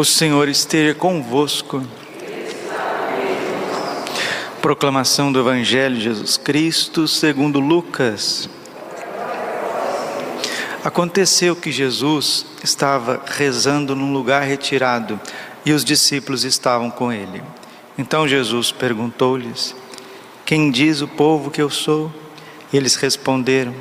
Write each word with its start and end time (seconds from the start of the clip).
O 0.00 0.04
Senhor 0.06 0.48
esteja 0.48 0.94
convosco. 0.94 1.82
Proclamação 4.62 5.30
do 5.30 5.38
Evangelho 5.38 5.94
de 5.96 6.04
Jesus 6.04 6.38
Cristo 6.38 7.06
segundo 7.06 7.60
Lucas. 7.60 8.48
Aconteceu 10.82 11.54
que 11.54 11.70
Jesus 11.70 12.46
estava 12.64 13.22
rezando 13.26 13.94
num 13.94 14.10
lugar 14.10 14.42
retirado 14.42 15.20
e 15.66 15.72
os 15.74 15.84
discípulos 15.84 16.44
estavam 16.44 16.90
com 16.90 17.12
ele. 17.12 17.42
Então 17.98 18.26
Jesus 18.26 18.72
perguntou-lhes: 18.72 19.76
Quem 20.46 20.70
diz 20.70 21.02
o 21.02 21.08
povo 21.08 21.50
que 21.50 21.60
eu 21.60 21.68
sou? 21.68 22.10
Eles 22.72 22.96
responderam: 22.96 23.74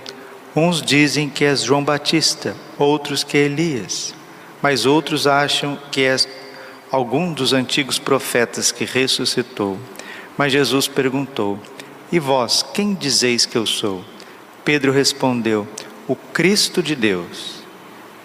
Uns 0.53 0.81
dizem 0.81 1.29
que 1.29 1.45
és 1.45 1.61
João 1.61 1.81
Batista, 1.81 2.57
outros 2.77 3.23
que 3.23 3.37
Elias, 3.37 4.18
mas 4.61 4.85
outros 4.85 5.27
acham 5.27 5.77
que 5.91 6.01
és 6.01 6.27
algum 6.91 7.31
dos 7.33 7.53
antigos 7.53 7.99
profetas 7.99 8.71
que 8.71 8.85
ressuscitou. 8.85 9.77
Mas 10.37 10.51
Jesus 10.51 10.87
perguntou: 10.87 11.59
E 12.11 12.19
vós, 12.19 12.63
quem 12.73 12.93
dizeis 12.93 13.45
que 13.45 13.57
eu 13.57 13.65
sou? 13.65 14.03
Pedro 14.63 14.91
respondeu: 14.91 15.67
O 16.07 16.15
Cristo 16.15 16.81
de 16.83 16.95
Deus. 16.95 17.59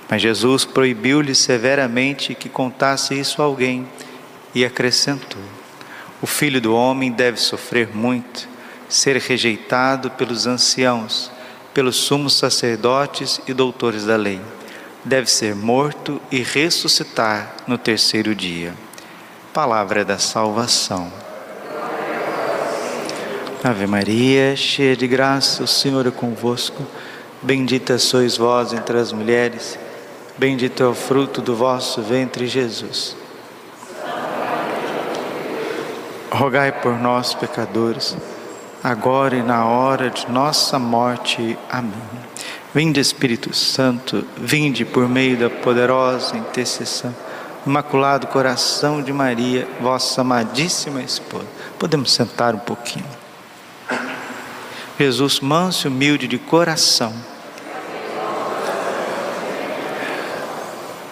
Mas 0.08 0.20
Jesus 0.20 0.64
proibiu-lhe 0.64 1.34
severamente 1.34 2.34
que 2.34 2.48
contasse 2.48 3.18
isso 3.18 3.40
a 3.40 3.44
alguém 3.44 3.86
e 4.54 4.64
acrescentou: 4.64 5.42
O 6.20 6.26
filho 6.26 6.60
do 6.60 6.74
homem 6.74 7.10
deve 7.10 7.38
sofrer 7.38 7.94
muito, 7.94 8.48
ser 8.88 9.16
rejeitado 9.16 10.10
pelos 10.10 10.46
anciãos 10.46 11.32
pelos 11.74 11.96
sumos 11.96 12.34
sacerdotes 12.34 13.40
e 13.48 13.52
doutores 13.52 14.04
da 14.04 14.14
lei. 14.14 14.40
Deve 15.04 15.30
ser 15.30 15.54
morto 15.54 16.20
e 16.30 16.42
ressuscitar 16.42 17.54
no 17.66 17.76
terceiro 17.76 18.34
dia. 18.34 18.74
Palavra 19.52 20.04
da 20.04 20.18
salvação. 20.18 21.12
Ave 23.62 23.86
Maria, 23.86 24.56
cheia 24.56 24.96
de 24.96 25.06
graça, 25.06 25.62
o 25.62 25.66
Senhor 25.66 26.06
é 26.06 26.10
convosco. 26.10 26.86
Bendita 27.42 27.98
sois 27.98 28.36
vós 28.36 28.72
entre 28.72 28.98
as 28.98 29.12
mulheres, 29.12 29.78
bendito 30.38 30.82
é 30.82 30.86
o 30.86 30.94
fruto 30.94 31.42
do 31.42 31.54
vosso 31.54 32.00
ventre, 32.02 32.46
Jesus. 32.46 33.16
Rogai 36.30 36.72
por 36.72 36.98
nós, 36.98 37.34
pecadores 37.34 38.16
agora 38.84 39.34
e 39.34 39.42
na 39.42 39.64
hora 39.64 40.10
de 40.10 40.30
nossa 40.30 40.78
morte. 40.78 41.58
Amém. 41.70 42.33
Vinde 42.74 43.00
Espírito 43.00 43.54
Santo, 43.54 44.26
vinde 44.36 44.84
por 44.84 45.08
meio 45.08 45.36
da 45.36 45.48
poderosa 45.48 46.36
intercessão, 46.36 47.14
Imaculado 47.64 48.26
Coração 48.26 49.00
de 49.00 49.12
Maria, 49.12 49.68
vossa 49.80 50.20
amadíssima 50.20 51.00
esposa. 51.00 51.46
Podemos 51.78 52.12
sentar 52.12 52.54
um 52.54 52.58
pouquinho. 52.58 53.06
Jesus, 54.98 55.40
manso 55.40 55.86
e 55.86 55.88
humilde 55.88 56.26
de 56.26 56.38
coração 56.38 57.14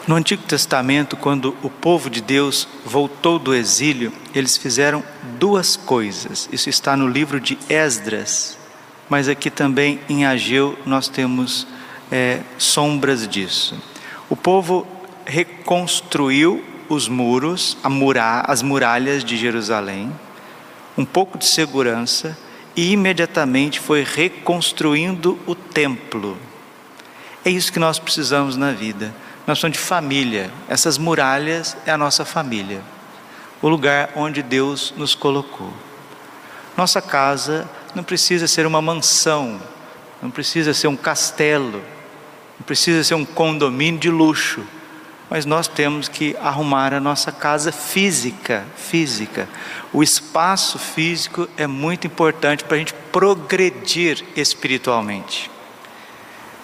No 0.07 0.17
Antigo 0.17 0.43
Testamento, 0.43 1.17
quando 1.17 1.57
o 1.63 1.71
povo 1.71 2.11
de 2.11 2.21
Deus 2.21 2.67
voltou 2.85 3.39
do 3.39 3.55
exílio, 3.55 4.13
eles 4.35 4.57
fizeram 4.57 5.03
duas 5.39 5.77
coisas. 5.77 6.49
Isso 6.51 6.69
está 6.69 6.97
no 6.97 7.07
livro 7.07 7.41
de 7.41 7.57
Esdras, 7.69 8.59
mas 9.13 9.29
aqui 9.29 9.51
também 9.51 10.01
em 10.09 10.25
Ageu 10.25 10.75
nós 10.87 11.07
temos 11.07 11.67
é, 12.11 12.41
sombras 12.57 13.29
disso. 13.29 13.79
O 14.31 14.35
povo 14.35 14.87
reconstruiu 15.27 16.65
os 16.89 17.09
muros, 17.09 17.77
as 18.47 18.63
muralhas 18.63 19.23
de 19.23 19.37
Jerusalém, 19.37 20.11
um 20.97 21.05
pouco 21.05 21.37
de 21.37 21.45
segurança 21.45 22.39
e 22.75 22.93
imediatamente 22.93 23.78
foi 23.78 24.03
reconstruindo 24.03 25.39
o 25.47 25.55
templo. 25.55 26.39
É 27.45 27.51
isso 27.51 27.71
que 27.71 27.78
nós 27.78 27.99
precisamos 27.99 28.56
na 28.56 28.72
vida 28.72 29.15
nós 29.47 29.59
somos 29.59 29.77
de 29.77 29.83
família. 29.83 30.51
Essas 30.69 30.97
muralhas 30.97 31.77
é 31.84 31.91
a 31.91 31.99
nossa 31.99 32.25
família, 32.25 32.81
o 33.61 33.69
lugar 33.69 34.11
onde 34.17 34.43
Deus 34.43 34.95
nos 34.97 35.15
colocou. 35.15 35.71
Nossa 36.77 37.03
casa 37.03 37.69
não 37.94 38.03
precisa 38.03 38.47
ser 38.47 38.66
uma 38.66 38.82
mansão, 38.82 39.60
não 40.22 40.30
precisa 40.30 40.72
ser 40.72 40.88
um 40.88 40.97
castelo, 40.97 41.82
não 42.58 42.64
precisa 42.64 43.03
ser 43.03 43.14
um 43.14 43.25
condomínio 43.25 44.00
de 44.00 44.10
luxo, 44.10 44.62
mas 45.28 45.47
nós 45.47 45.66
temos 45.66 46.08
que 46.08 46.36
arrumar 46.41 46.92
a 46.92 47.00
nossa 47.00 47.32
casa 47.32 47.72
física, 47.72 48.64
física. 48.76 49.48
O 49.92 50.03
espaço 50.03 50.78
físico 50.78 51.48
é 51.56 51.66
muito 51.66 52.06
importante 52.06 52.64
para 52.64 52.76
a 52.76 52.78
gente 52.78 52.92
progredir 53.10 54.22
espiritualmente. 54.36 55.50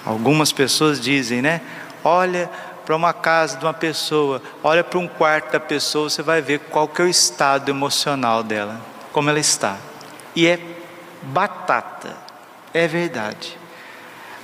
Algumas 0.04 0.52
pessoas 0.52 1.00
dizem, 1.00 1.42
né? 1.42 1.62
Olha, 2.04 2.50
para 2.84 2.94
uma 2.96 3.12
casa 3.12 3.58
de 3.58 3.64
uma 3.64 3.74
pessoa, 3.74 4.40
olha 4.62 4.82
para 4.84 4.98
um 4.98 5.08
quarto 5.08 5.52
da 5.52 5.60
pessoa, 5.60 6.08
você 6.08 6.22
vai 6.22 6.40
ver 6.40 6.60
qual 6.70 6.88
que 6.88 7.02
é 7.02 7.04
o 7.04 7.08
estado 7.08 7.70
emocional 7.70 8.42
dela, 8.42 8.80
como 9.12 9.28
ela 9.28 9.38
está. 9.38 9.76
E 10.34 10.46
é 10.46 10.77
batata, 11.28 12.16
é 12.72 12.86
verdade. 12.86 13.56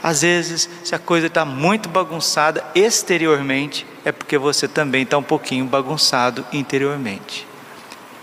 Às 0.02 0.20
vezes, 0.22 0.68
se 0.84 0.94
a 0.94 0.98
coisa 0.98 1.28
está 1.28 1.44
muito 1.44 1.88
bagunçada 1.88 2.62
exteriormente, 2.74 3.86
é 4.04 4.12
porque 4.12 4.36
você 4.36 4.68
também 4.68 5.02
está 5.02 5.16
um 5.16 5.22
pouquinho 5.22 5.64
bagunçado 5.64 6.44
interiormente. 6.52 7.46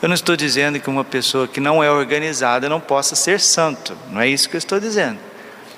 Eu 0.02 0.08
não 0.08 0.14
estou 0.14 0.36
dizendo 0.36 0.80
que 0.80 0.90
uma 0.90 1.04
pessoa 1.04 1.48
que 1.48 1.60
não 1.60 1.84
é 1.84 1.90
organizada 1.90 2.70
não 2.70 2.80
possa 2.80 3.16
ser 3.16 3.40
santo, 3.40 3.98
não 4.12 4.22
é 4.22 4.28
isso 4.28 4.48
que 4.48 4.56
eu 4.56 4.60
estou 4.60 4.80
dizendo. 4.80 5.20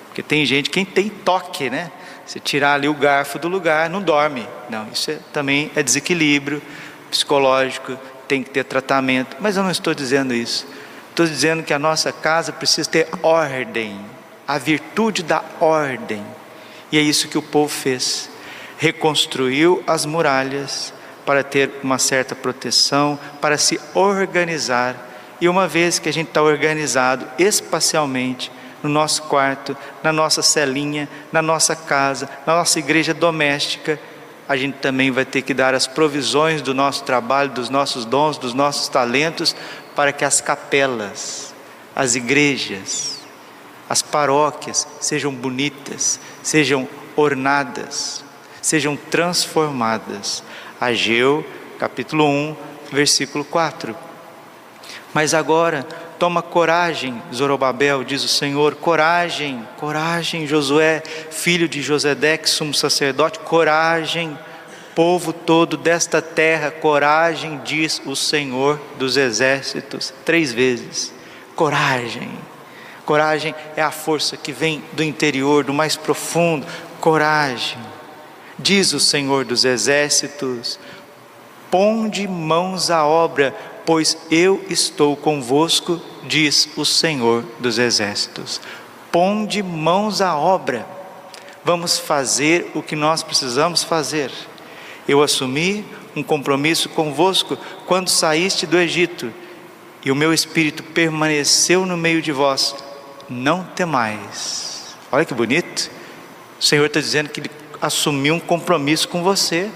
Porque 0.07 0.21
tem 0.21 0.45
gente 0.45 0.69
que 0.69 0.85
tem 0.85 1.09
toque, 1.09 1.69
né? 1.69 1.91
Se 2.25 2.39
tirar 2.39 2.75
ali 2.75 2.87
o 2.87 2.93
garfo 2.93 3.39
do 3.39 3.47
lugar, 3.47 3.89
não 3.89 4.01
dorme. 4.01 4.47
Não, 4.69 4.87
isso 4.93 5.11
é, 5.11 5.19
também 5.31 5.71
é 5.75 5.81
desequilíbrio 5.81 6.61
psicológico, 7.09 7.97
tem 8.27 8.43
que 8.43 8.49
ter 8.49 8.63
tratamento. 8.63 9.37
Mas 9.39 9.57
eu 9.57 9.63
não 9.63 9.71
estou 9.71 9.93
dizendo 9.93 10.33
isso. 10.33 10.67
Estou 11.13 11.27
dizendo 11.27 11.61
que 11.61 11.75
a 11.75 11.77
nossa 11.77 12.11
casa 12.11 12.51
precisa 12.51 12.89
ter 12.89 13.07
ordem, 13.21 14.03
a 14.47 14.57
virtude 14.57 15.21
da 15.21 15.43
ordem. 15.59 16.25
E 16.91 16.97
é 16.97 17.01
isso 17.01 17.27
que 17.27 17.37
o 17.37 17.41
povo 17.41 17.71
fez. 17.71 18.31
Reconstruiu 18.79 19.83
as 19.85 20.07
muralhas 20.07 20.91
para 21.23 21.43
ter 21.43 21.69
uma 21.83 21.99
certa 21.99 22.33
proteção, 22.33 23.19
para 23.39 23.59
se 23.59 23.79
organizar. 23.93 24.95
E 25.39 25.47
uma 25.47 25.67
vez 25.67 25.99
que 25.99 26.09
a 26.09 26.11
gente 26.11 26.29
está 26.29 26.41
organizado 26.41 27.27
espacialmente, 27.37 28.51
no 28.81 28.89
nosso 28.89 29.21
quarto, 29.21 29.77
na 30.01 30.11
nossa 30.11 30.41
celinha, 30.41 31.07
na 31.31 31.43
nossa 31.43 31.75
casa, 31.75 32.27
na 32.43 32.55
nossa 32.55 32.79
igreja 32.79 33.13
doméstica, 33.13 33.99
a 34.47 34.57
gente 34.57 34.75
também 34.75 35.11
vai 35.11 35.25
ter 35.25 35.41
que 35.41 35.53
dar 35.53 35.73
as 35.73 35.87
provisões 35.87 36.61
do 36.61 36.73
nosso 36.73 37.03
trabalho, 37.03 37.51
dos 37.51 37.69
nossos 37.69 38.05
dons, 38.05 38.37
dos 38.37 38.53
nossos 38.53 38.87
talentos, 38.87 39.55
para 39.95 40.11
que 40.11 40.25
as 40.25 40.41
capelas, 40.41 41.53
as 41.95 42.15
igrejas, 42.15 43.19
as 43.89 44.01
paróquias 44.01 44.87
sejam 44.99 45.33
bonitas, 45.33 46.19
sejam 46.41 46.87
ornadas, 47.15 48.23
sejam 48.61 48.95
transformadas. 48.97 50.43
Ageu, 50.79 51.45
capítulo 51.79 52.25
1, 52.25 52.55
versículo 52.91 53.45
4. 53.45 53.95
Mas 55.13 55.33
agora, 55.33 55.85
Toma 56.23 56.41
coragem, 56.41 57.21
Zorobabel, 57.35 58.01
diz 58.01 58.23
o 58.23 58.29
Senhor, 58.29 58.75
coragem, 58.75 59.67
coragem, 59.75 60.47
Josué, 60.47 61.03
filho 61.29 61.67
de 61.67 61.81
Josedeque, 61.81 62.49
sumo 62.49 62.73
sacerdote, 62.73 63.39
coragem, 63.39 64.39
povo 64.95 65.33
todo 65.33 65.75
desta 65.75 66.21
terra, 66.21 66.71
coragem, 66.71 67.59
diz 67.65 68.01
o 68.05 68.15
Senhor 68.15 68.79
dos 68.97 69.17
exércitos, 69.17 70.13
três 70.23 70.53
vezes. 70.53 71.13
Coragem. 71.57 72.31
Coragem 73.05 73.53
é 73.75 73.81
a 73.81 73.91
força 73.91 74.37
que 74.37 74.53
vem 74.53 74.81
do 74.93 75.03
interior, 75.03 75.65
do 75.65 75.73
mais 75.73 75.97
profundo. 75.97 76.65
Coragem. 77.01 77.79
Diz 78.57 78.93
o 78.93 78.99
Senhor 79.01 79.43
dos 79.43 79.65
exércitos: 79.65 80.79
ponde 81.69 82.25
mãos 82.29 82.89
à 82.89 83.05
obra, 83.05 83.53
pois 83.85 84.17
eu 84.31 84.63
estou 84.69 85.17
convosco, 85.17 86.01
diz 86.23 86.69
o 86.75 86.85
Senhor 86.85 87.43
dos 87.59 87.77
Exércitos. 87.77 88.61
Ponde 89.11 89.61
mãos 89.61 90.21
à 90.21 90.35
obra, 90.35 90.85
vamos 91.63 91.99
fazer 91.99 92.71
o 92.73 92.81
que 92.81 92.95
nós 92.95 93.21
precisamos 93.21 93.83
fazer. 93.83 94.31
Eu 95.07 95.21
assumi 95.21 95.85
um 96.15 96.23
compromisso 96.23 96.89
convosco 96.89 97.57
quando 97.85 98.09
saíste 98.09 98.65
do 98.65 98.77
Egito, 98.77 99.31
e 100.05 100.11
o 100.11 100.15
meu 100.15 100.33
espírito 100.33 100.83
permaneceu 100.83 101.85
no 101.85 101.95
meio 101.95 102.21
de 102.21 102.31
vós. 102.31 102.75
Não 103.29 103.63
temais. 103.63 104.95
Olha 105.11 105.23
que 105.23 105.33
bonito. 105.33 105.89
O 106.59 106.63
Senhor 106.63 106.85
está 106.85 106.99
dizendo 106.99 107.29
que 107.29 107.39
Ele 107.39 107.51
assumiu 107.81 108.35
um 108.35 108.39
compromisso 108.39 109.07
com 109.07 109.23
você, 109.23 109.69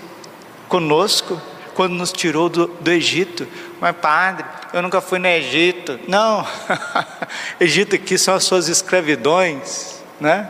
conosco 0.68 1.42
quando 1.78 1.94
nos 1.94 2.12
tirou 2.12 2.50
do, 2.50 2.66
do 2.66 2.90
Egito. 2.90 3.48
Mas, 3.80 3.96
padre, 3.96 4.44
eu 4.74 4.82
nunca 4.82 5.00
fui 5.00 5.20
no 5.20 5.28
Egito. 5.28 6.00
Não, 6.08 6.46
Egito 7.62 7.96
aqui 7.96 8.18
são 8.18 8.34
as 8.34 8.46
suas 8.46 8.68
escravidões, 8.68 10.02
né? 10.20 10.50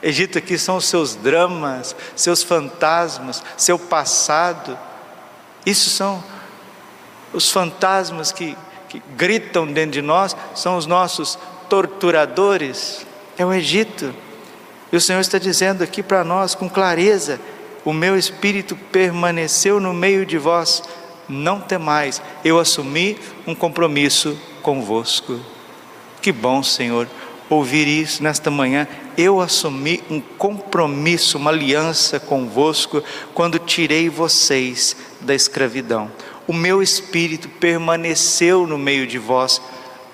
Egito 0.00 0.38
aqui 0.38 0.56
são 0.56 0.76
os 0.76 0.84
seus 0.84 1.16
dramas, 1.16 1.96
seus 2.14 2.44
fantasmas, 2.44 3.42
seu 3.56 3.76
passado. 3.76 4.78
Isso 5.66 5.90
são 5.90 6.22
os 7.32 7.50
fantasmas 7.50 8.30
que, 8.30 8.56
que 8.88 9.02
gritam 9.16 9.66
dentro 9.66 9.90
de 9.90 10.02
nós, 10.02 10.36
são 10.54 10.76
os 10.76 10.86
nossos 10.86 11.36
torturadores. 11.68 13.04
É 13.36 13.44
o 13.44 13.52
Egito. 13.52 14.14
E 14.92 14.96
o 14.96 15.00
Senhor 15.00 15.18
está 15.18 15.36
dizendo 15.36 15.82
aqui 15.82 16.00
para 16.00 16.22
nós 16.22 16.54
com 16.54 16.70
clareza: 16.70 17.40
o 17.84 17.92
meu 17.92 18.16
espírito 18.16 18.74
permaneceu 18.74 19.78
no 19.78 19.92
meio 19.92 20.24
de 20.24 20.38
vós, 20.38 20.82
não 21.28 21.60
temais, 21.60 22.22
eu 22.44 22.58
assumi 22.58 23.18
um 23.46 23.54
compromisso 23.54 24.38
convosco. 24.62 25.38
Que 26.20 26.32
bom, 26.32 26.62
Senhor, 26.62 27.06
ouvir 27.48 27.86
isso 27.86 28.22
nesta 28.22 28.50
manhã. 28.50 28.88
Eu 29.16 29.40
assumi 29.40 30.02
um 30.10 30.20
compromisso, 30.20 31.38
uma 31.38 31.50
aliança 31.50 32.18
convosco 32.18 33.02
quando 33.34 33.58
tirei 33.58 34.08
vocês 34.08 34.96
da 35.20 35.34
escravidão. 35.34 36.10
O 36.46 36.52
meu 36.52 36.82
espírito 36.82 37.48
permaneceu 37.48 38.66
no 38.66 38.78
meio 38.78 39.06
de 39.06 39.18
vós, 39.18 39.60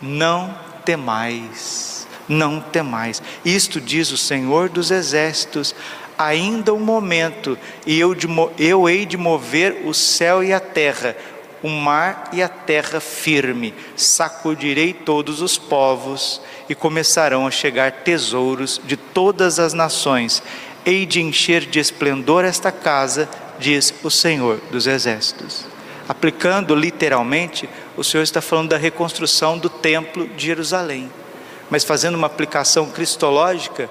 não 0.02 0.54
temais, 0.84 2.06
não 2.28 2.60
temais. 2.60 3.22
Isto 3.44 3.80
diz 3.80 4.10
o 4.10 4.16
Senhor 4.16 4.68
dos 4.68 4.90
Exércitos 4.90 5.74
ainda 6.20 6.74
um 6.74 6.80
momento, 6.80 7.58
e 7.86 7.98
eu, 7.98 8.14
de, 8.14 8.26
eu 8.58 8.86
hei 8.86 9.06
de 9.06 9.16
mover 9.16 9.86
o 9.86 9.94
céu 9.94 10.44
e 10.44 10.52
a 10.52 10.60
terra, 10.60 11.16
o 11.62 11.68
mar 11.68 12.28
e 12.30 12.42
a 12.42 12.48
terra 12.48 13.00
firme, 13.00 13.72
sacudirei 13.96 14.92
todos 14.92 15.40
os 15.40 15.56
povos, 15.56 16.42
e 16.68 16.74
começarão 16.74 17.46
a 17.46 17.50
chegar 17.50 17.90
tesouros 17.90 18.78
de 18.84 18.98
todas 18.98 19.58
as 19.58 19.72
nações, 19.72 20.42
hei 20.84 21.06
de 21.06 21.22
encher 21.22 21.64
de 21.64 21.80
esplendor 21.80 22.44
esta 22.44 22.70
casa, 22.70 23.26
diz 23.58 23.94
o 24.04 24.10
Senhor 24.10 24.60
dos 24.70 24.86
Exércitos. 24.86 25.64
Aplicando 26.06 26.74
literalmente, 26.74 27.66
o 27.96 28.04
Senhor 28.04 28.22
está 28.22 28.42
falando 28.42 28.68
da 28.68 28.76
reconstrução 28.76 29.56
do 29.56 29.70
templo 29.70 30.28
de 30.28 30.46
Jerusalém, 30.46 31.10
mas 31.70 31.82
fazendo 31.82 32.16
uma 32.16 32.26
aplicação 32.26 32.90
cristológica, 32.90 33.88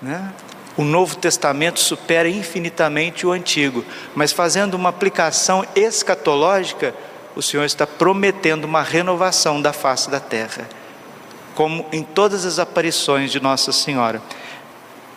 né? 0.00 0.32
O 0.76 0.82
Novo 0.82 1.16
Testamento 1.16 1.78
supera 1.78 2.28
infinitamente 2.28 3.26
o 3.26 3.30
Antigo, 3.30 3.84
mas 4.14 4.32
fazendo 4.32 4.74
uma 4.74 4.88
aplicação 4.88 5.64
escatológica, 5.76 6.94
o 7.36 7.42
Senhor 7.42 7.64
está 7.64 7.86
prometendo 7.86 8.64
uma 8.64 8.82
renovação 8.82 9.62
da 9.62 9.72
face 9.72 10.10
da 10.10 10.18
terra, 10.18 10.68
como 11.54 11.86
em 11.92 12.02
todas 12.02 12.44
as 12.44 12.58
aparições 12.58 13.30
de 13.30 13.40
Nossa 13.40 13.70
Senhora. 13.70 14.20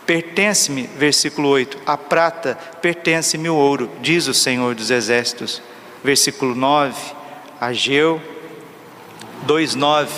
Pertence-me, 0.06 0.88
versículo 0.96 1.48
8, 1.48 1.78
a 1.84 1.96
prata, 1.96 2.56
pertence-me 2.80 3.48
o 3.50 3.54
ouro, 3.54 3.90
diz 4.00 4.26
o 4.26 4.34
Senhor 4.34 4.74
dos 4.74 4.90
Exércitos. 4.90 5.60
Versículo 6.02 6.54
9, 6.54 6.94
Ageu 7.60 8.22
2,9: 9.46 10.08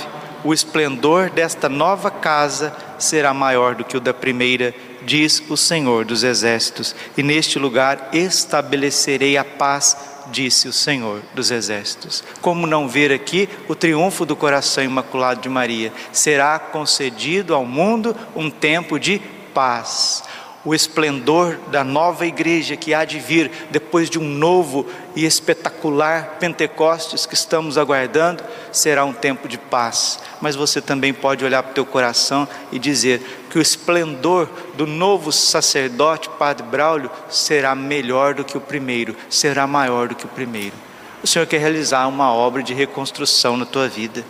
O 0.45 0.53
esplendor 0.53 1.31
desta 1.31 1.69
nova 1.69 2.11
casa 2.11 2.77
será 2.99 3.35
maior 3.35 3.75
do 3.75 3.85
que 3.85 3.97
o 3.97 4.01
da 4.01 4.15
primeira 4.15 4.75
diz 5.03 5.43
o 5.49 5.57
Senhor 5.57 6.05
dos 6.05 6.23
Exércitos, 6.23 6.95
e 7.17 7.23
neste 7.23 7.59
lugar 7.59 8.11
estabelecerei 8.13 9.37
a 9.37 9.45
paz, 9.45 9.97
disse 10.31 10.69
o 10.69 10.73
Senhor 10.73 11.23
dos 11.35 11.51
Exércitos. 11.51 12.23
Como 12.41 12.67
não 12.67 12.89
ver 12.89 13.13
aqui 13.13 13.49
o 13.69 13.75
triunfo 13.75 14.25
do 14.25 14.37
coração 14.37 14.85
imaculado 14.85 15.41
de 15.41 15.49
Maria? 15.49 15.93
Será 16.13 16.59
concedido 16.59 17.55
ao 17.55 17.65
mundo 17.65 18.17
um 18.35 18.51
tempo 18.51 18.99
de 18.99 19.21
paz 19.53 20.23
o 20.65 20.75
esplendor 20.75 21.59
da 21.71 21.83
nova 21.83 22.27
igreja 22.27 22.77
que 22.77 22.93
há 22.93 23.05
de 23.05 23.19
vir 23.19 23.51
depois 23.71 24.11
de 24.11 24.19
um 24.19 24.25
novo 24.25 24.87
e 25.17 25.25
espetacular 25.25 26.37
Pentecostes 26.39 27.25
que 27.25 27.35
estamos 27.35 27.79
aguardando, 27.79 28.45
será 28.71 29.05
um 29.05 29.13
tempo 29.13 29.49
de 29.49 29.57
paz. 29.57 30.19
Mas 30.41 30.57
você 30.57 30.81
também 30.81 31.15
pode 31.15 31.45
olhar 31.45 31.63
para 31.63 31.71
o 31.71 31.75
teu 31.75 31.87
coração 31.87 32.47
e 32.71 32.79
dizer 32.79 33.21
que 33.49 33.59
o 33.59 33.63
esplendor 33.63 34.49
do 34.75 34.87
novo 34.87 35.33
sacerdote, 35.33 36.29
Padre 36.39 36.67
Braulio, 36.67 37.11
será 37.29 37.75
melhor 37.75 38.35
do 38.35 38.45
que 38.45 38.57
o 38.57 38.61
primeiro, 38.61 39.17
será 39.31 39.67
maior 39.67 40.09
do 40.09 40.15
que 40.15 40.27
o 40.27 40.29
primeiro. 40.29 40.75
O 41.23 41.27
Senhor 41.27 41.47
quer 41.47 41.59
realizar 41.59 42.07
uma 42.07 42.33
obra 42.33 42.63
de 42.63 42.75
reconstrução 42.75 43.57
na 43.57 43.67
tua 43.67 43.89
vida. 43.89 44.25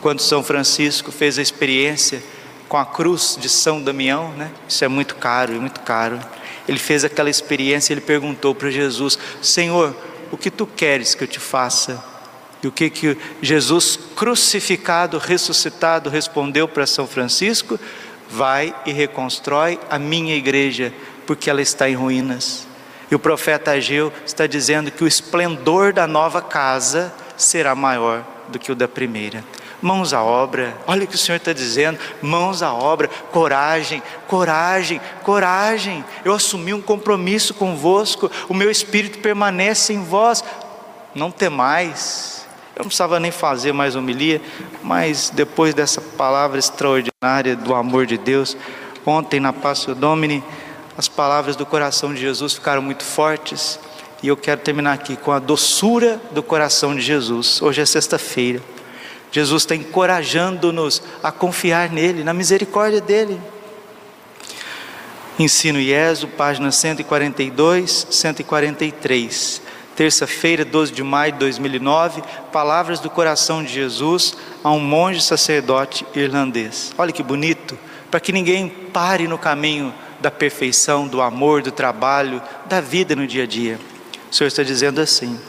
Quando 0.00 0.20
São 0.20 0.42
Francisco 0.42 1.10
fez 1.10 1.38
a 1.38 1.42
experiência 1.42 2.22
com 2.68 2.76
a 2.76 2.84
cruz 2.84 3.36
de 3.40 3.48
São 3.48 3.82
Damião, 3.82 4.32
né? 4.32 4.50
Isso 4.68 4.84
é 4.84 4.88
muito 4.88 5.14
caro, 5.16 5.54
é 5.54 5.58
muito 5.58 5.80
caro. 5.80 6.18
Ele 6.68 6.78
fez 6.78 7.04
aquela 7.04 7.30
experiência, 7.30 7.92
ele 7.92 8.00
perguntou 8.00 8.54
para 8.54 8.70
Jesus: 8.70 9.18
Senhor, 9.40 9.94
o 10.30 10.36
que 10.36 10.50
tu 10.50 10.66
queres 10.66 11.14
que 11.14 11.24
eu 11.24 11.28
te 11.28 11.38
faça? 11.38 12.02
E 12.62 12.66
o 12.66 12.72
que 12.72 12.90
que 12.90 13.16
Jesus 13.40 13.98
crucificado, 14.16 15.18
ressuscitado 15.18 16.10
respondeu 16.10 16.66
para 16.66 16.86
São 16.86 17.06
Francisco? 17.06 17.78
Vai 18.28 18.74
e 18.84 18.92
reconstrói 18.92 19.78
a 19.88 19.98
minha 19.98 20.34
igreja, 20.34 20.92
porque 21.26 21.48
ela 21.48 21.62
está 21.62 21.88
em 21.88 21.94
ruínas. 21.94 22.66
E 23.08 23.14
o 23.14 23.20
profeta 23.20 23.70
Ageu 23.70 24.12
está 24.24 24.48
dizendo 24.48 24.90
que 24.90 25.04
o 25.04 25.06
esplendor 25.06 25.92
da 25.92 26.08
nova 26.08 26.42
casa 26.42 27.14
será 27.36 27.72
maior 27.74 28.35
do 28.48 28.58
que 28.58 28.72
o 28.72 28.74
da 28.74 28.88
primeira 28.88 29.44
mãos 29.80 30.12
à 30.12 30.22
obra. 30.22 30.76
Olha 30.86 31.04
o 31.04 31.06
que 31.06 31.14
o 31.14 31.18
Senhor 31.18 31.36
está 31.36 31.52
dizendo: 31.52 31.98
mãos 32.22 32.62
à 32.62 32.72
obra, 32.72 33.08
coragem, 33.30 34.02
coragem, 34.26 35.00
coragem. 35.22 36.04
Eu 36.24 36.32
assumi 36.32 36.72
um 36.72 36.80
compromisso 36.80 37.54
convosco, 37.54 38.30
o 38.48 38.54
meu 38.54 38.70
espírito 38.70 39.18
permanece 39.18 39.92
em 39.92 40.02
vós. 40.02 40.42
Não 41.14 41.30
temais. 41.30 42.46
Eu 42.74 42.80
não 42.80 42.88
precisava 42.88 43.18
nem 43.18 43.30
fazer 43.30 43.72
mais 43.72 43.96
homilia, 43.96 44.40
mas 44.82 45.30
depois 45.30 45.72
dessa 45.72 45.98
palavra 45.98 46.58
extraordinária 46.58 47.56
do 47.56 47.74
amor 47.74 48.04
de 48.04 48.18
Deus, 48.18 48.54
ontem 49.06 49.40
na 49.40 49.50
Páscoa 49.50 49.94
Domini, 49.94 50.44
as 50.98 51.08
palavras 51.08 51.56
do 51.56 51.64
coração 51.64 52.12
de 52.12 52.20
Jesus 52.20 52.52
ficaram 52.52 52.82
muito 52.82 53.02
fortes. 53.02 53.80
E 54.22 54.28
eu 54.28 54.36
quero 54.36 54.60
terminar 54.60 54.94
aqui 54.94 55.14
com 55.14 55.30
a 55.30 55.38
doçura 55.38 56.20
do 56.30 56.42
coração 56.42 56.94
de 56.94 57.02
Jesus. 57.02 57.60
Hoje 57.60 57.82
é 57.82 57.86
sexta-feira. 57.86 58.62
Jesus 59.30 59.62
está 59.62 59.74
encorajando-nos 59.74 61.02
a 61.22 61.30
confiar 61.30 61.90
nele, 61.90 62.24
na 62.24 62.32
misericórdia 62.32 63.00
dele. 63.00 63.38
Ensino 65.38 65.78
IESO, 65.78 66.28
página 66.28 66.72
142, 66.72 68.06
143. 68.10 69.60
Terça-feira, 69.94 70.64
12 70.64 70.92
de 70.92 71.02
maio 71.02 71.32
de 71.32 71.38
2009, 71.40 72.22
palavras 72.50 73.00
do 73.00 73.10
coração 73.10 73.62
de 73.62 73.72
Jesus 73.72 74.34
a 74.64 74.70
um 74.70 74.80
monge 74.80 75.20
sacerdote 75.20 76.06
irlandês. 76.14 76.94
Olha 76.96 77.12
que 77.12 77.22
bonito, 77.22 77.78
para 78.10 78.20
que 78.20 78.32
ninguém 78.32 78.68
pare 78.68 79.28
no 79.28 79.36
caminho 79.36 79.92
da 80.20 80.30
perfeição, 80.30 81.06
do 81.06 81.20
amor, 81.20 81.60
do 81.60 81.70
trabalho, 81.70 82.42
da 82.66 82.80
vida 82.80 83.14
no 83.14 83.26
dia 83.26 83.44
a 83.44 83.46
dia. 83.46 83.78
Senhor 84.36 84.48
está 84.48 84.62
dizendo 84.62 85.00
assim: 85.00 85.40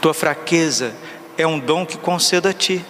Tua 0.00 0.12
fraqueza 0.12 0.92
é 1.38 1.46
um 1.46 1.60
dom 1.60 1.86
que 1.86 1.96
concedo 1.96 2.48
a 2.48 2.52
ti. 2.52 2.84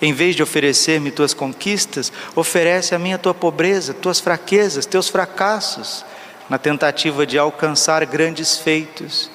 Em 0.00 0.12
vez 0.12 0.36
de 0.36 0.42
oferecer-me 0.42 1.10
tuas 1.10 1.34
conquistas, 1.34 2.12
oferece 2.36 2.94
a 2.94 2.98
mim 2.98 3.14
a 3.14 3.18
tua 3.18 3.34
pobreza, 3.34 3.92
tuas 3.92 4.20
fraquezas, 4.20 4.86
teus 4.86 5.08
fracassos, 5.08 6.04
na 6.48 6.58
tentativa 6.58 7.26
de 7.26 7.36
alcançar 7.36 8.04
grandes 8.06 8.58
feitos. 8.58 9.30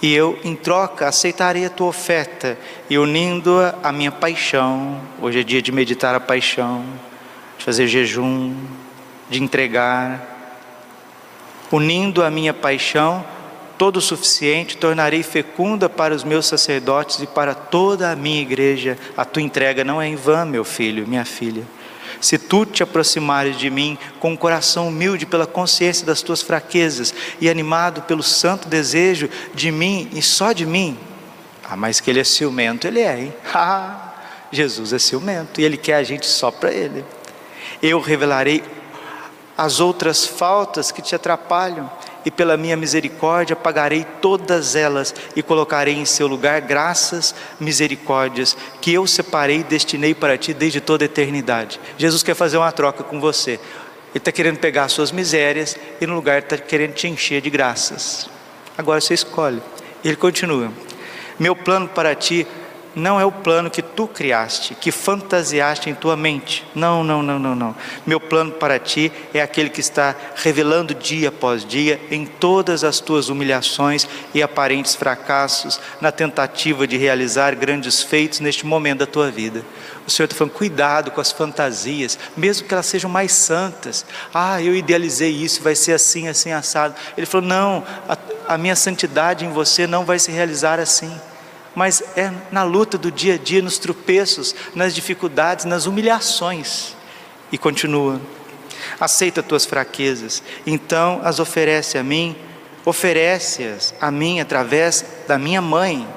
E 0.00 0.14
eu, 0.14 0.38
em 0.44 0.54
troca, 0.54 1.08
aceitarei 1.08 1.64
a 1.64 1.70
tua 1.70 1.88
oferta 1.88 2.58
e 2.88 2.98
unindo-a 2.98 3.74
à 3.82 3.90
minha 3.90 4.12
paixão. 4.12 5.00
Hoje 5.20 5.40
é 5.40 5.42
dia 5.42 5.62
de 5.62 5.72
meditar 5.72 6.14
a 6.14 6.20
paixão, 6.20 6.84
de 7.58 7.64
fazer 7.64 7.88
jejum, 7.88 8.54
de 9.30 9.42
entregar. 9.42 10.34
Unindo 11.72 12.22
a 12.22 12.30
minha 12.30 12.54
paixão 12.54 13.24
todo 13.78 13.96
o 13.96 14.02
suficiente, 14.02 14.76
tornarei 14.76 15.22
fecunda 15.22 15.88
para 15.88 16.14
os 16.14 16.24
meus 16.24 16.46
sacerdotes 16.46 17.20
e 17.20 17.26
para 17.26 17.54
toda 17.54 18.10
a 18.10 18.16
minha 18.16 18.40
igreja. 18.40 18.98
A 19.16 19.24
tua 19.24 19.42
entrega 19.42 19.84
não 19.84 20.00
é 20.00 20.08
em 20.08 20.16
vão, 20.16 20.46
meu 20.46 20.64
filho, 20.64 21.06
minha 21.06 21.24
filha. 21.24 21.64
Se 22.20 22.38
tu 22.38 22.64
te 22.64 22.82
aproximares 22.82 23.58
de 23.58 23.68
mim 23.68 23.98
com 24.18 24.32
um 24.32 24.36
coração 24.36 24.88
humilde 24.88 25.26
pela 25.26 25.46
consciência 25.46 26.06
das 26.06 26.22
tuas 26.22 26.40
fraquezas 26.40 27.14
e 27.40 27.48
animado 27.48 28.02
pelo 28.02 28.22
santo 28.22 28.68
desejo 28.68 29.28
de 29.54 29.70
mim 29.70 30.08
e 30.12 30.22
só 30.22 30.52
de 30.52 30.64
mim, 30.64 30.98
ah, 31.68 31.76
mas 31.76 32.00
que 32.00 32.10
ele 32.10 32.20
é 32.20 32.24
ciumento, 32.24 32.86
ele 32.86 33.00
é, 33.00 33.20
hein? 33.20 33.34
Ah, 33.52 34.14
Jesus 34.50 34.92
é 34.92 34.98
ciumento 34.98 35.60
e 35.60 35.64
ele 35.64 35.76
quer 35.76 35.96
a 35.96 36.02
gente 36.02 36.26
só 36.26 36.50
para 36.50 36.72
ele. 36.72 37.04
Eu 37.82 38.00
revelarei 38.00 38.62
as 39.58 39.80
outras 39.80 40.24
faltas 40.26 40.90
que 40.90 41.02
te 41.02 41.14
atrapalham 41.14 41.90
e 42.26 42.30
pela 42.30 42.56
minha 42.56 42.76
misericórdia 42.76 43.54
pagarei 43.54 44.04
todas 44.20 44.74
elas 44.74 45.14
e 45.36 45.42
colocarei 45.44 45.94
em 45.94 46.04
seu 46.04 46.26
lugar 46.26 46.60
graças, 46.60 47.32
misericórdias 47.60 48.56
que 48.80 48.92
eu 48.92 49.06
separei 49.06 49.60
e 49.60 49.62
destinei 49.62 50.12
para 50.12 50.36
ti 50.36 50.52
desde 50.52 50.80
toda 50.80 51.04
a 51.04 51.06
eternidade. 51.06 51.80
Jesus 51.96 52.24
quer 52.24 52.34
fazer 52.34 52.56
uma 52.56 52.72
troca 52.72 53.04
com 53.04 53.20
você. 53.20 53.52
Ele 53.52 53.60
está 54.16 54.32
querendo 54.32 54.58
pegar 54.58 54.84
as 54.84 54.92
suas 54.92 55.12
misérias 55.12 55.76
e 56.00 56.06
no 56.06 56.16
lugar 56.16 56.40
está 56.40 56.58
querendo 56.58 56.94
te 56.94 57.06
encher 57.06 57.40
de 57.40 57.48
graças. 57.48 58.28
Agora 58.76 59.00
você 59.00 59.14
escolhe. 59.14 59.62
Ele 60.04 60.16
continua: 60.16 60.72
Meu 61.38 61.54
plano 61.54 61.86
para 61.86 62.12
ti 62.16 62.44
não 62.96 63.20
é 63.20 63.24
o 63.26 63.30
plano 63.30 63.70
que 63.70 63.82
tu 63.82 64.08
criaste, 64.08 64.74
que 64.74 64.90
fantasiaste 64.90 65.90
em 65.90 65.94
tua 65.94 66.16
mente. 66.16 66.64
Não, 66.74 67.04
não, 67.04 67.22
não, 67.22 67.38
não, 67.38 67.54
não. 67.54 67.76
Meu 68.06 68.18
plano 68.18 68.52
para 68.52 68.78
ti 68.78 69.12
é 69.34 69.42
aquele 69.42 69.68
que 69.68 69.80
está 69.80 70.16
revelando 70.34 70.94
dia 70.94 71.28
após 71.28 71.62
dia 71.62 72.00
em 72.10 72.24
todas 72.24 72.82
as 72.82 72.98
tuas 72.98 73.28
humilhações 73.28 74.08
e 74.32 74.42
aparentes 74.42 74.94
fracassos, 74.94 75.78
na 76.00 76.10
tentativa 76.10 76.86
de 76.86 76.96
realizar 76.96 77.54
grandes 77.54 78.02
feitos 78.02 78.40
neste 78.40 78.64
momento 78.64 79.00
da 79.00 79.06
tua 79.06 79.30
vida. 79.30 79.62
O 80.06 80.10
Senhor 80.10 80.24
está 80.24 80.36
falando, 80.36 80.54
cuidado 80.54 81.10
com 81.10 81.20
as 81.20 81.30
fantasias, 81.30 82.18
mesmo 82.34 82.66
que 82.66 82.72
elas 82.72 82.86
sejam 82.86 83.10
mais 83.10 83.32
santas. 83.32 84.06
Ah, 84.32 84.62
eu 84.62 84.74
idealizei 84.74 85.30
isso, 85.30 85.62
vai 85.62 85.74
ser 85.74 85.92
assim, 85.92 86.28
assim, 86.28 86.50
assado. 86.50 86.94
Ele 87.14 87.26
falou, 87.26 87.46
não, 87.46 87.84
a, 88.08 88.16
a 88.54 88.56
minha 88.56 88.74
santidade 88.74 89.44
em 89.44 89.50
você 89.50 89.86
não 89.86 90.02
vai 90.02 90.18
se 90.18 90.30
realizar 90.30 90.80
assim 90.80 91.14
mas 91.76 92.02
é 92.16 92.32
na 92.50 92.62
luta 92.62 92.96
do 92.96 93.12
dia 93.12 93.34
a 93.34 93.38
dia, 93.38 93.60
nos 93.60 93.76
tropeços, 93.76 94.54
nas 94.74 94.94
dificuldades, 94.94 95.66
nas 95.66 95.84
humilhações. 95.84 96.96
E 97.52 97.58
continua: 97.58 98.18
aceita 98.98 99.42
tuas 99.42 99.66
fraquezas, 99.66 100.42
então 100.66 101.20
as 101.22 101.38
oferece 101.38 101.98
a 101.98 102.02
mim, 102.02 102.34
oferece-as 102.82 103.94
a 104.00 104.10
mim 104.10 104.40
através 104.40 105.04
da 105.28 105.38
minha 105.38 105.60
mãe. 105.60 106.08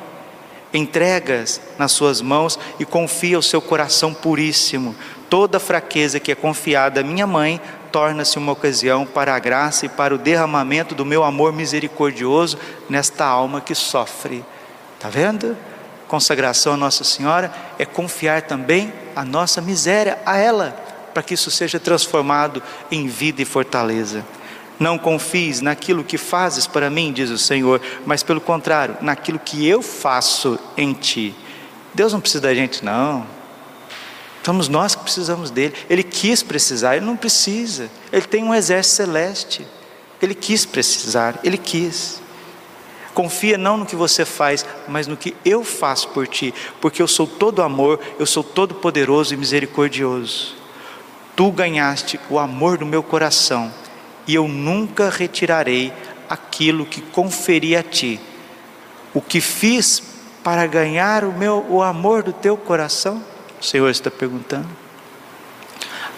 Entregas 0.72 1.60
nas 1.80 1.92
suas 1.92 2.22
mãos 2.22 2.58
e 2.80 2.86
confia 2.86 3.40
o 3.40 3.44
seu 3.44 3.60
coração 3.60 4.14
puríssimo. 4.14 4.96
Toda 5.28 5.60
fraqueza 5.60 6.20
que 6.20 6.32
é 6.32 6.36
confiada 6.36 7.02
à 7.02 7.04
minha 7.04 7.26
mãe 7.26 7.60
torna-se 7.92 8.38
uma 8.38 8.52
ocasião 8.52 9.04
para 9.04 9.36
a 9.36 9.40
graça 9.40 9.88
e 9.88 9.90
para 9.90 10.14
o 10.14 10.18
derramamento 10.18 10.94
do 10.94 11.04
meu 11.04 11.24
amor 11.24 11.52
misericordioso 11.52 12.58
nesta 12.88 13.26
alma 13.26 13.60
que 13.60 13.74
sofre. 13.74 14.46
Está 15.00 15.08
vendo? 15.08 15.56
Consagração 16.10 16.74
a 16.74 16.78
Nossa 16.78 17.06
Senhora 17.06 17.54
é 17.78 17.86
confiar 17.86 18.42
também 18.42 18.92
a 19.16 19.24
nossa 19.24 19.62
miséria 19.62 20.20
a 20.26 20.36
ela, 20.36 20.72
para 21.14 21.24
que 21.24 21.36
isso 21.36 21.50
seja 21.50 21.80
transformado 21.80 22.62
em 22.92 23.08
vida 23.08 23.42
e 23.42 23.46
fortaleza. 23.46 24.26
Não 24.78 24.98
confies 24.98 25.62
naquilo 25.62 26.04
que 26.04 26.18
fazes 26.18 26.68
para 26.68 26.90
mim, 26.90 27.14
diz 27.14 27.30
o 27.30 27.38
Senhor, 27.38 27.82
mas 28.06 28.24
pelo 28.24 28.42
contrário, 28.42 28.98
naquilo 29.00 29.40
que 29.40 29.66
eu 29.66 29.82
faço 29.82 30.60
em 30.76 30.92
ti. 30.92 31.34
Deus 31.94 32.12
não 32.12 32.20
precisa 32.20 32.42
da 32.42 32.54
gente, 32.54 32.84
não. 32.84 33.26
Somos 34.44 34.68
nós 34.68 34.96
que 34.96 35.04
precisamos 35.04 35.50
dele. 35.50 35.76
Ele 35.90 36.04
quis 36.04 36.44
precisar, 36.44 36.98
ele 36.98 37.06
não 37.06 37.16
precisa. 37.16 37.90
Ele 38.12 38.26
tem 38.26 38.44
um 38.44 38.54
exército 38.54 38.98
celeste. 38.98 39.66
Ele 40.22 40.36
quis 40.36 40.66
precisar, 40.66 41.40
ele 41.42 41.58
quis. 41.58 42.22
Confia 43.14 43.58
não 43.58 43.78
no 43.78 43.86
que 43.86 43.96
você 43.96 44.24
faz, 44.24 44.66
mas 44.88 45.08
no 45.08 45.18
que 45.18 45.36
eu 45.44 45.64
faço 45.64 46.10
por 46.10 46.28
ti, 46.28 46.54
porque 46.80 47.02
eu 47.02 47.08
sou 47.08 47.28
todo 47.28 47.62
amor, 47.62 48.00
eu 48.18 48.26
sou 48.26 48.44
todo 48.44 48.76
poderoso 48.76 49.34
e 49.34 49.38
misericordioso. 49.38 50.56
Tu 51.36 51.52
ganhaste 51.52 52.20
o 52.30 52.38
amor 52.38 52.78
do 52.78 52.86
meu 52.86 53.02
coração, 53.02 53.72
e 54.28 54.36
eu 54.36 54.48
nunca 54.48 55.10
retirarei 55.10 55.92
aquilo 56.30 56.86
que 56.86 57.02
conferi 57.02 57.76
a 57.76 57.82
ti. 57.82 58.20
O 59.14 59.22
que 59.22 59.42
fiz 59.42 60.04
para 60.44 60.68
ganhar 60.68 61.24
o 61.24 61.34
meu 61.34 61.66
o 61.68 61.82
amor 61.82 62.22
do 62.22 62.32
teu 62.32 62.56
coração? 62.56 63.24
O 63.60 63.66
Senhor 63.66 63.90
está 63.90 64.12
perguntando. 64.12 64.70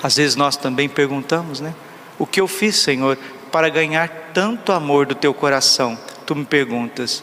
Às 0.03 0.17
vezes 0.17 0.35
nós 0.35 0.57
também 0.57 0.89
perguntamos, 0.89 1.61
né? 1.61 1.73
O 2.19 2.25
que 2.25 2.41
eu 2.41 2.47
fiz, 2.47 2.75
Senhor, 2.75 3.17
para 3.51 3.69
ganhar 3.69 4.09
tanto 4.33 4.71
amor 4.71 5.05
do 5.05 5.15
teu 5.15 5.33
coração? 5.33 5.97
Tu 6.31 6.35
me 6.35 6.45
perguntas. 6.45 7.21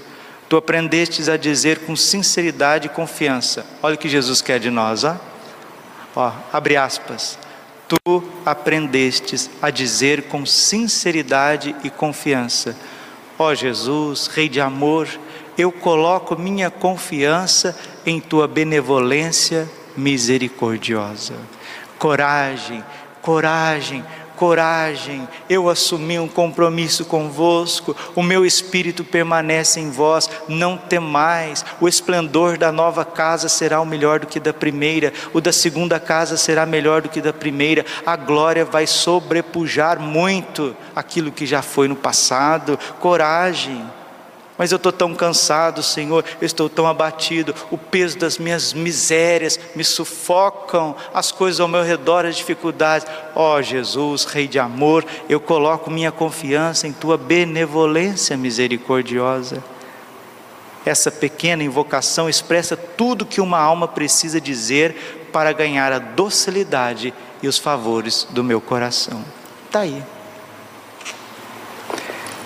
Tu 0.51 0.57
aprendestes 0.57 1.31
a 1.31 1.39
dizer 1.39 1.79
com 1.81 1.97
sinceridade 1.97 2.89
e 2.89 2.91
confiança. 2.91 3.65
Olha 3.83 3.95
o 3.95 3.99
que 3.99 4.09
Jesus 4.09 4.43
quer 4.43 4.61
de 4.61 4.69
nós, 4.69 5.03
ó. 5.03 5.17
ó 6.15 6.33
abre 6.53 6.77
aspas. 6.77 7.39
Tu 7.89 8.23
aprendestes 8.45 9.49
a 9.63 9.71
dizer 9.71 10.25
com 10.25 10.45
sinceridade 10.45 11.75
e 11.83 11.89
confiança. 11.89 12.77
Ó 13.39 13.55
Jesus, 13.55 14.27
Rei 14.27 14.47
de 14.47 14.61
amor, 14.61 15.09
eu 15.57 15.73
coloco 15.73 16.39
minha 16.39 16.71
confiança 16.71 17.75
em 18.05 18.21
tua 18.21 18.47
benevolência 18.47 19.67
misericordiosa. 19.97 21.35
Coragem, 21.99 22.85
coragem, 23.23 24.05
coragem, 24.39 25.29
eu 25.51 25.69
assumi 25.69 26.19
um 26.19 26.29
compromisso 26.29 27.05
convosco, 27.05 27.95
o 28.15 28.23
meu 28.23 28.47
espírito 28.47 29.03
permanece 29.03 29.81
em 29.81 29.91
vós, 29.91 30.31
não 30.49 30.79
temais, 30.79 31.65
o 31.81 31.89
esplendor 31.89 32.57
da 32.57 32.71
nova 32.71 33.05
casa 33.05 33.49
será 33.49 33.81
o 33.81 33.87
melhor 33.87 34.21
do 34.21 34.27
que 34.29 34.39
da 34.39 34.55
primeira, 34.55 35.13
o 35.35 35.41
da 35.41 35.53
segunda 35.53 35.99
casa 35.99 36.37
será 36.37 36.65
melhor 36.65 37.03
do 37.03 37.09
que 37.09 37.21
da 37.21 37.33
primeira, 37.33 37.85
a 38.07 38.15
glória 38.15 38.65
vai 38.65 38.87
sobrepujar 38.87 39.99
muito 39.99 40.77
aquilo 40.95 41.33
que 41.33 41.45
já 41.45 41.61
foi 41.61 41.89
no 41.89 41.97
passado, 41.97 42.79
coragem 43.01 43.85
mas 44.59 44.73
eu 44.73 44.77
estou 44.77 44.91
tão 44.91 45.15
cansado, 45.15 45.85
Senhor, 45.85 46.25
eu 46.41 46.45
estou 46.45 46.69
tão 46.69 46.89
abatido, 46.89 47.55
o 47.71 47.79
peso 47.79 48.19
das 48.19 48.39
minhas 48.39 48.73
misérias 48.73 49.59
me 49.77 49.85
sufocam, 49.85 50.97
as 51.15 51.31
coisas 51.31 51.61
ao 51.61 51.69
meu 51.69 51.85
redor, 51.85 52.27
as 52.27 52.37
dificuldades. 52.37 53.07
Ó 53.37 53.57
oh, 53.57 53.63
Jesus, 53.63 54.25
Rei 54.25 54.49
de 54.49 54.59
amor, 54.59 55.07
eu 55.29 55.39
coloco 55.39 55.91
minha 55.91 56.11
confiança 56.11 56.89
em 56.89 56.93
tua 56.93 57.17
benevolência 57.17 58.37
misericordiosa. 58.37 59.63
Essa 60.85 61.11
pequena 61.11 61.63
invocação 61.63 62.29
expressa 62.29 62.77
tudo 62.77 63.27
que 63.27 63.41
uma 63.41 63.59
alma 63.59 63.87
precisa 63.87 64.41
dizer 64.41 65.29
para 65.33 65.53
ganhar 65.53 65.93
a 65.93 65.99
docilidade 66.01 67.15
e 67.41 67.47
os 67.47 67.59
favores 67.59 68.27
do 68.31 68.43
meu 68.43 68.61
coração. 68.61 69.23
Está 69.67 69.81
aí. 69.81 70.03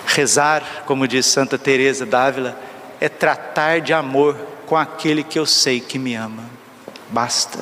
Rezar, 0.05 0.83
como 0.85 1.07
diz 1.07 1.25
Santa 1.25 1.57
Teresa 1.57 2.05
d'Ávila, 2.05 2.57
é 2.99 3.09
tratar 3.09 3.81
de 3.81 3.93
amor 3.93 4.37
com 4.65 4.77
aquele 4.77 5.23
que 5.23 5.37
eu 5.37 5.45
sei 5.45 5.79
que 5.79 5.99
me 5.99 6.15
ama. 6.15 6.43
Basta. 7.09 7.59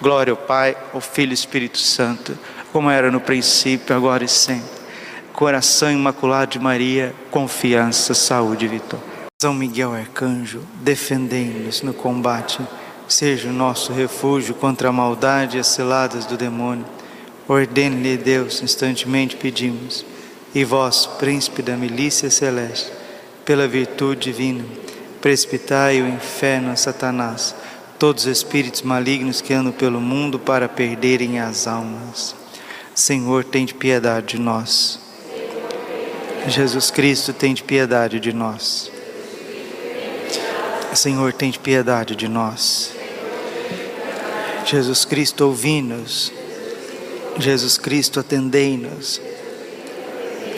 Glória 0.00 0.32
ao 0.32 0.36
Pai, 0.36 0.76
ao 0.92 1.00
Filho 1.00 1.30
e 1.30 1.34
Espírito 1.34 1.78
Santo, 1.78 2.38
como 2.72 2.90
era 2.90 3.10
no 3.10 3.20
princípio, 3.20 3.94
agora 3.94 4.24
e 4.24 4.28
sempre. 4.28 4.76
Coração 5.32 5.90
imaculado 5.90 6.52
de 6.52 6.58
Maria, 6.58 7.14
confiança, 7.30 8.14
saúde 8.14 8.64
e 8.64 8.68
vitória. 8.68 9.04
São 9.40 9.52
Miguel 9.52 9.92
Arcanjo, 9.92 10.62
defendei-nos 10.76 11.82
no 11.82 11.92
combate, 11.92 12.60
seja 13.06 13.48
o 13.48 13.52
nosso 13.52 13.92
refúgio 13.92 14.54
contra 14.54 14.88
a 14.88 14.92
maldade 14.92 15.56
e 15.56 15.60
as 15.60 15.66
ciladas 15.66 16.24
do 16.24 16.36
demônio. 16.36 16.86
Ordene-lhe 17.46 18.16
Deus, 18.16 18.62
instantemente 18.62 19.36
pedimos 19.36 20.04
e 20.56 20.64
vós, 20.64 21.04
príncipe 21.04 21.60
da 21.60 21.76
milícia 21.76 22.30
celeste, 22.30 22.90
pela 23.44 23.68
virtude 23.68 24.32
divina, 24.32 24.64
precipitai 25.20 26.00
o 26.00 26.08
inferno 26.08 26.70
a 26.70 26.76
Satanás, 26.76 27.54
todos 27.98 28.24
os 28.24 28.38
espíritos 28.38 28.80
malignos 28.80 29.42
que 29.42 29.52
andam 29.52 29.70
pelo 29.70 30.00
mundo 30.00 30.38
para 30.38 30.66
perderem 30.66 31.38
as 31.38 31.66
almas. 31.66 32.34
Senhor, 32.94 33.44
tem 33.44 33.66
de 33.66 33.74
piedade 33.74 34.28
de 34.28 34.38
nós. 34.38 34.98
Jesus 36.48 36.90
Cristo, 36.90 37.34
tem 37.34 37.52
de 37.52 37.62
piedade 37.62 38.18
de 38.18 38.32
nós. 38.32 38.90
Senhor, 40.94 41.34
tem 41.34 41.50
de 41.50 41.58
piedade 41.58 42.16
de 42.16 42.28
nós. 42.28 42.92
Jesus 44.64 45.04
Cristo, 45.04 45.44
ouvi-nos. 45.44 46.32
Jesus 47.38 47.76
Cristo, 47.76 48.20
atendei-nos. 48.20 49.20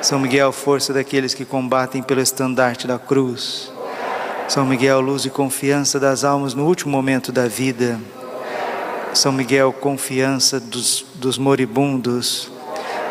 São 0.00 0.20
Miguel, 0.20 0.52
força 0.52 0.92
daqueles 0.92 1.34
que 1.34 1.44
combatem 1.44 2.02
pelo 2.02 2.20
estandarte 2.20 2.86
da 2.86 2.98
cruz. 2.98 3.72
São 4.46 4.64
Miguel, 4.64 5.00
luz 5.00 5.24
e 5.24 5.30
confiança 5.30 5.98
das 5.98 6.22
almas 6.22 6.54
no 6.54 6.64
último 6.66 6.92
momento 6.92 7.32
da 7.32 7.48
vida. 7.48 8.00
São 9.12 9.32
Miguel, 9.32 9.72
confiança 9.72 10.60
dos, 10.60 11.04
dos 11.14 11.36
moribundos. 11.36 12.48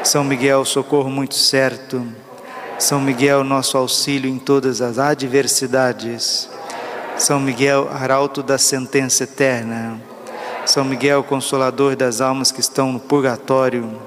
São 0.01 0.24
Miguel, 0.24 0.63
socorro 0.63 1.10
muito 1.10 1.36
certo. 1.36 2.08
São 2.79 3.01
Miguel, 3.01 3.44
nosso 3.44 3.77
auxílio 3.77 4.29
em 4.29 4.39
todas 4.39 4.82
as 4.82 4.98
adversidades. 4.98 6.50
São 7.17 7.38
Miguel, 7.39 7.89
arauto 7.91 8.41
da 8.41 8.58
sentença 8.58 9.25
eterna. 9.25 10.00
São 10.65 10.86
Miguel, 10.86 11.22
consolador 11.24 11.98
das 11.98 12.22
almas 12.22 12.51
que 12.51 12.62
estão 12.62 12.94
no 12.94 13.00
purgatório. 13.00 14.07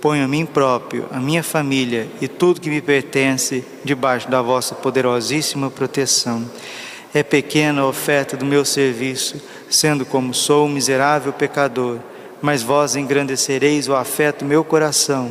ponho 0.00 0.24
a 0.24 0.28
mim 0.28 0.46
próprio, 0.46 1.06
a 1.10 1.18
minha 1.18 1.42
família 1.42 2.08
e 2.20 2.26
tudo 2.26 2.60
que 2.60 2.70
me 2.70 2.80
pertence 2.80 3.64
debaixo 3.84 4.30
da 4.30 4.40
vossa 4.40 4.74
poderosíssima 4.74 5.70
proteção. 5.70 6.48
É 7.12 7.22
pequena 7.22 7.82
a 7.82 7.86
oferta 7.86 8.36
do 8.36 8.44
meu 8.44 8.64
serviço, 8.64 9.40
sendo 9.68 10.06
como 10.06 10.32
sou 10.32 10.66
um 10.66 10.70
miserável 10.70 11.32
pecador, 11.32 11.98
mas 12.40 12.62
vós 12.62 12.96
engrandecereis 12.96 13.88
o 13.88 13.94
afeto 13.94 14.40
do 14.40 14.48
meu 14.48 14.64
coração. 14.64 15.30